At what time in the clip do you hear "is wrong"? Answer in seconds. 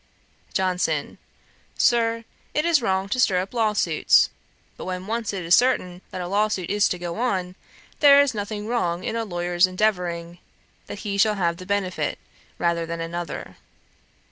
2.65-3.07